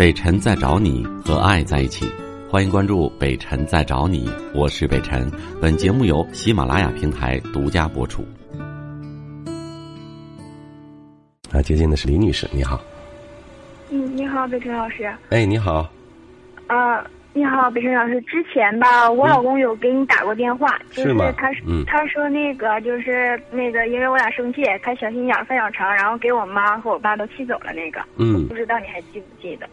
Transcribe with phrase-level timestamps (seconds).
[0.00, 2.06] 北辰在找你和爱在一起，
[2.48, 5.30] 欢迎关注北辰在找你，我是北辰。
[5.60, 8.26] 本节目由喜马拉雅平台独家播出。
[11.52, 12.80] 啊，接近的是李女士，你好。
[13.90, 15.12] 嗯，你好，北辰老师。
[15.28, 15.86] 哎，你好。
[16.66, 17.04] 啊，
[17.34, 18.18] 你好，北辰老师。
[18.22, 28.00] 之前吧，我老公有给你打过电话，就是他，嗯，他说那个就是那个，因为我俩生气，他小心眼犯小肠，然后给我妈和我爸都气走了那个。
[28.16, 28.48] 嗯。
[28.48, 29.68] 不知道你还记不记得？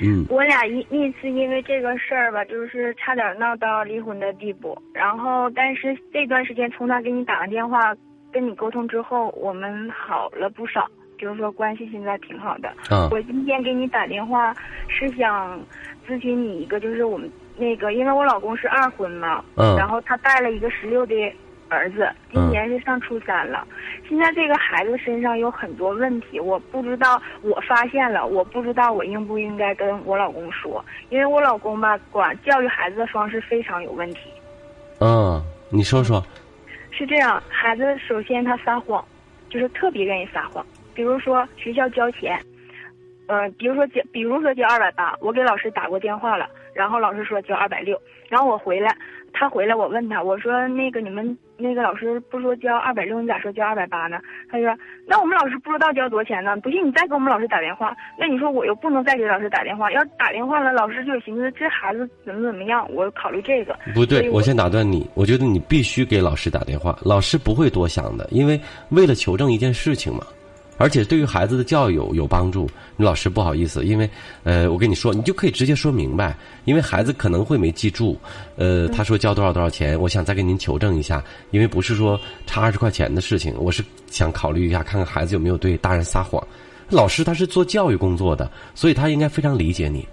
[0.00, 0.24] 嗯。
[0.28, 4.76] 我俩一那次因为这个事儿吧，就是差点闹到离婚的地步。
[4.92, 7.94] 然后，但是这段时间从他给你打完电话
[8.32, 10.88] 跟你沟通之后，我们好了不少。
[11.16, 12.72] 就是说关系现在挺好的。
[12.90, 13.08] 嗯。
[13.10, 14.52] 我今天给你打电话
[14.88, 15.58] 是想
[16.06, 19.42] 咨询你一个，就是我们那个，因为我老公是二婚嘛。
[19.54, 19.76] 嗯。
[19.76, 21.14] 然后他带了一个十六的
[21.68, 23.66] 儿子，今年是上初三了。
[24.08, 34.20] 现在这个孩子身上有很多问题，我不知道，我发现了，我不知道我应不应该跟我老公说，因为我老公吧，管教育孩子的方式非常有问题。
[35.00, 36.22] 嗯，你说说。
[36.90, 39.04] 是这样，孩子首先他撒谎，
[39.50, 40.64] 就是特别愿意撒谎。
[40.94, 42.40] 比如说学校交钱，
[43.26, 48.94] 呃，比如说交，比如说交二百八，我给老师打过电话了，然后老师说交二百六，然后我回来，
[49.32, 54.18] 他回来我问他，我说那个你们那个老师不说交二百六，你咋说交二百八呢？
[54.50, 57.96] 他说那我们老师不知道交多少钱呢，不信你再给我们老师打电话。
[58.18, 63.76] 那你说我又不能再给老师打电话，要打电话了，老师就寻思这孩子怎么怎么样，我考虑这个。
[63.94, 68.60] 不对，我先打断你，我觉得你必须给老师打电话，老师不会多想的，因为
[68.90, 70.24] 为了求证一件事情嘛。
[70.76, 74.08] 而且对于孩子的教育有有帮助，你老师不好意思，因为，
[74.42, 78.18] 呃，我跟你说，你就可以直接说明白，因为孩子可能会没记住，
[78.56, 81.22] 呃，他说交多少多少钱，我想再给您求证一下，
[81.52, 86.44] 因为不是说差二十块钱的事情，我是想考虑一下，看看孩子有没有对大人撒谎。
[86.90, 90.06] 老师他是做教育工作的，所以他应该非常理解你。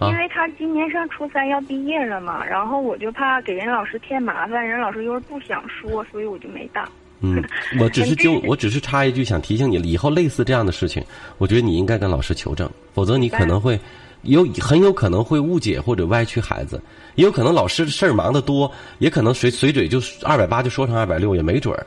[0.00, 6.88] 因为他今年上初三要毕业了嘛，然后我就怕给人老师添麻烦，人老师又是不想说，所以我就没打。
[7.22, 7.42] 嗯，
[7.80, 11.02] 我只是就我只是插一句，想提醒你，以后类似这样的事情，
[11.38, 13.78] 我觉得你应该跟老师求证，否则你可能会
[14.22, 16.82] 有很有可能会误解或者歪曲孩子，
[17.14, 21.86] 也有可能老师事儿忙得多，也可能随随嘴就二百八就说成二百六，也没准儿。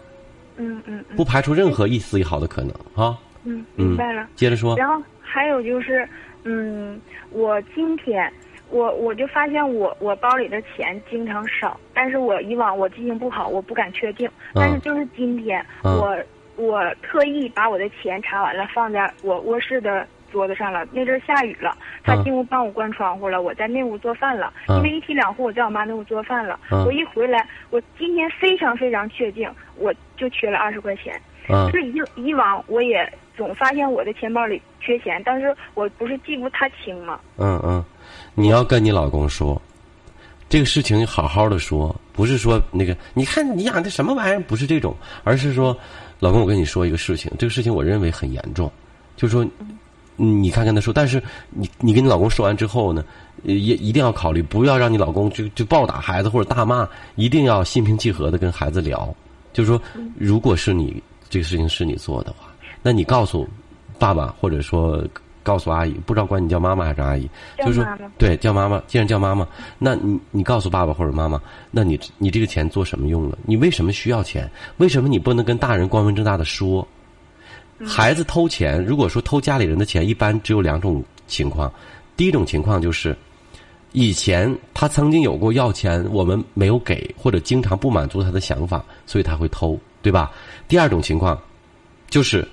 [0.57, 1.03] 嗯嗯。
[1.15, 3.17] 不排除任何一丝一毫的可能啊。
[3.43, 4.27] 嗯，明白了。
[4.35, 4.75] 接着说。
[4.77, 6.07] 然后还有就是，
[6.43, 6.99] 嗯，
[7.31, 8.31] 我今天。
[8.75, 14.29] 我我就发现我我包里的钱经常少，但是我以往我记性不好，我不敢确定。
[14.53, 16.17] 但是就是今天，我
[16.57, 20.85] 我特意把我的钱查完了，放在我卧室的桌子上了。
[20.91, 24.51] 那阵下雨了，他进屋帮我关窗户了，我在那屋做饭了。
[24.67, 26.59] 因为一梯两户，我在我妈那屋做饭了。
[26.85, 31.17] 我一回来，我今天非常非常确定，我就缺了二十块钱。
[31.71, 37.19] 是以以往我也总发现我的钱包里缺钱，但是我不是记不太清吗？
[37.37, 37.83] 嗯嗯。
[38.33, 39.59] 你要跟你老公说，
[40.47, 45.75] 这个事情好好的说，不是说那个，你看你养的什么玩意儿，不是这种，而是说，
[46.19, 48.71] 老公，我跟你说一个事情，这个事情我认为很严重，
[49.15, 49.45] 就说，
[50.15, 53.03] 你看跟他说，但是你你跟你老公说完之后呢，
[53.43, 59.13] 也一定要考虑，不要让你老公就就暴打孩子或者大骂，一定要心平气和的跟孩子聊，
[59.51, 59.81] 就是说，
[60.17, 61.01] 如果是你
[61.35, 62.47] 这个事情是你做的话，
[62.81, 63.45] 那你告诉
[63.99, 65.03] 爸爸或者说。
[65.45, 67.29] 告诉阿姨，不知道管你叫妈妈还是阿姨，
[67.59, 67.85] 就是说，
[68.17, 68.81] 对，叫妈妈。
[68.87, 69.47] 既然叫妈妈，
[69.77, 73.37] 那你你告诉爸爸或者妈妈，那你你这个钱做什么用了？
[73.45, 74.49] 你为什么需要钱？
[74.77, 76.87] 为什么你不能跟大人光明正大的说？
[77.85, 81.71] 孩子偷钱，如果说偷家里人的钱，一般只有两种情况。
[82.17, 83.15] 第一种情况就是，
[83.91, 90.31] 以前他曾经有过要钱，我们没有给，或者经常不满足他的想法，所以他会偷，对吧？
[90.67, 91.35] 第二种情况，
[92.07, 92.47] 就是。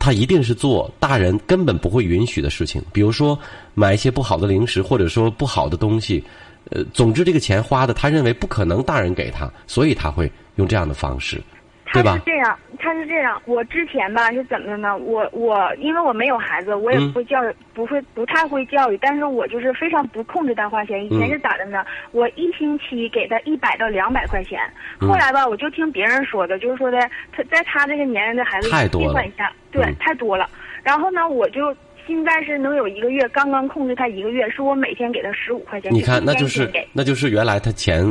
[0.00, 3.36] 他一定是做大人根本不会允许的事情，比如说
[3.74, 6.22] 买一些不好的零食，或者说不好的东西，
[6.70, 11.42] 呃，总之这个钱花的，他认为不可能大人给他，所以他会用这样的方式。
[11.90, 13.40] 他是这样，他是这样。
[13.46, 14.96] 我之前吧是怎么的呢？
[14.96, 18.98] 我我因为我没有孩子，我也不会教育，不会不太会教育。
[19.00, 21.04] 但是我就是非常不控制他花钱。
[21.04, 21.84] 以前是咋的呢？
[22.12, 24.60] 我一星期给他一百到两百块钱。
[25.00, 26.98] 后来吧，我就听别人说的，就是说的
[27.32, 30.48] 他在他这个年龄的孩子计算一下，对，太多了。
[30.82, 31.74] 然后呢，我就
[32.06, 35.92] 现在是能有一个月，刚刚控制他一个月，是我每天给他十五块钱。
[35.92, 38.04] 你看，那就是那就是原来他钱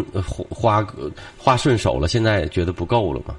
[0.50, 0.86] 花
[1.38, 3.36] 花顺手了，现在觉得不够了吗？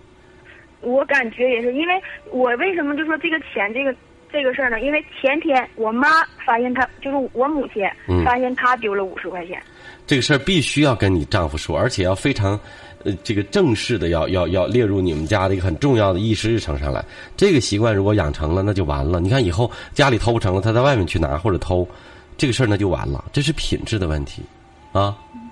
[0.80, 1.94] 我感觉也是，因为
[2.30, 3.94] 我为什么就说这个钱这个
[4.30, 4.80] 这个事儿呢？
[4.80, 6.08] 因为前天我妈
[6.44, 7.82] 发现她就是我母亲
[8.24, 9.60] 发现她丢了五十块钱。
[10.06, 12.58] 这个事儿必须要跟你丈夫说，而且要非常
[13.04, 17.04] 呃这个正式的要要要列入你们家的一个很重要的议事日程上来。
[17.36, 19.20] 这个习惯如果养成了，那就完了。
[19.20, 21.86] 你看以后家里偷不成了，他在外面去拿或者偷，
[22.36, 23.24] 这个事儿那就完了。
[23.32, 24.42] 这是品质的问题，
[24.92, 25.47] 啊，嗯，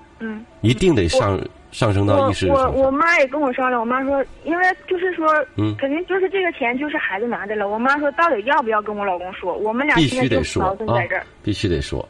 [0.63, 1.39] 一定得上
[1.71, 2.91] 上升到我议事日我我。
[2.91, 5.27] 妈也跟我商量，我妈说，因为就是说，
[5.57, 7.69] 嗯肯定就是这个钱就是孩子拿的了。
[7.69, 9.53] 我妈说，到底要不要跟我老公说？
[9.55, 12.07] 我们俩必须得说啊矛盾在这儿。，必须得说。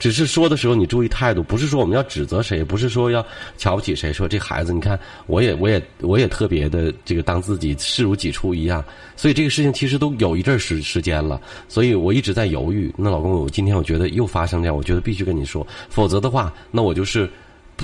[0.00, 3.24] 只是说的时候你注意态度，不是说我们要指责谁，不是说要
[3.58, 4.10] 瞧不起谁。
[4.10, 8.82] 说这孩子，你看，我也我也我也特别的这个当自己视如己出一样。
[9.14, 11.38] 所以这个事情其实都有一阵儿时时间了，
[11.68, 12.92] 所以我一直在犹豫。
[12.96, 17.28] 那老公，我今天我觉得又发生这样，我觉得必须跟你说，否则的话，那我就是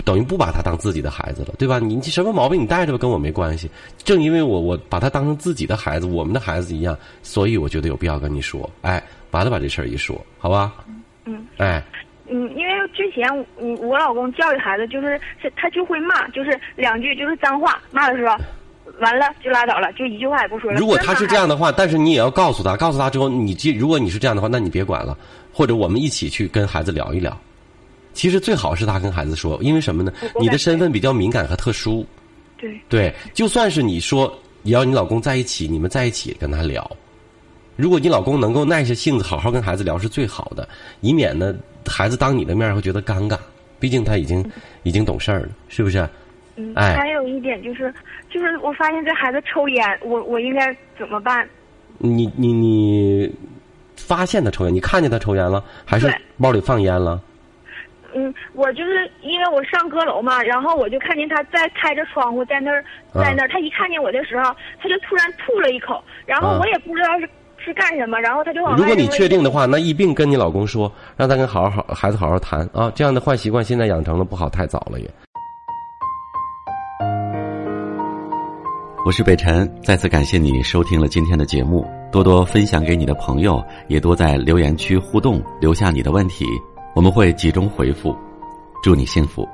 [0.03, 1.79] 等于不把他当自己的孩子了，对吧？
[1.79, 3.71] 你你什么毛病你带着吧，跟我没关系。
[4.03, 9.03] 正因为我我把他当成自己的孩子，我们的孩子一样，所以我觉得有必要跟你说，哎，
[9.33, 10.73] 完了把这事儿一说，好吧？
[11.29, 11.85] 嗯，哎，
[12.29, 18.37] 嗯，因为之前我我老公教育孩子，就是是他就会骂，就是两句就是脏话，骂的时候，
[19.01, 20.79] 完了就拉倒了，就一句话也不说了。
[20.79, 25.17] 如果他是这样的话，但是你也要告诉他，告诉他之后，你既如果你是这样的话，那你别管了，
[25.53, 27.37] 或者我们一起去跟孩子聊一聊。
[28.13, 30.13] 其实最好是他跟孩子说，因为什么呢？
[30.41, 32.05] 你的身份比较敏感和特殊，
[32.57, 34.33] 对，对，就算是你说
[34.63, 36.91] 也要你老公在一起，你们在一起跟他聊。
[37.77, 40.69] 如果你老公能够耐下性子，好好跟孩子聊是最好的，
[41.01, 41.55] 以免呢
[41.87, 43.39] 孩子当你的面会觉得尴尬。
[43.79, 44.43] 毕竟他已经
[44.85, 46.09] 已经懂事儿了，是不是？
[46.57, 47.93] 嗯，哎还有一点就是，
[48.31, 51.47] 就是我发现这孩子抽烟，我我应该怎么办？
[51.99, 53.31] 你你你
[53.97, 57.21] 发现他抽烟，你看见他抽烟了，还是包里放烟了？
[58.15, 62.83] 嗯，我就是因为我上阁楼嘛，然后我就看见他在开着窗户在那儿，
[63.13, 63.49] 啊在那儿。
[63.49, 67.29] 他一看见我的时候，他就突然吐了一口，然后啊我也不知道是
[67.67, 72.93] 是干什么，然后他就往外如果你确定的话，那一并跟你老公说，让他跟好好好孩子好好谈啊。
[72.95, 75.11] 这样的坏习惯现在养成了，不好太早了也。
[79.05, 86.47] 我是北辰，再次感谢你收听了今天的节目，多多分享给你的朋友，也多在留言区互动，留下你的问题，
[86.95, 88.17] 我们会集中回复。
[88.81, 89.45] 祝你幸福。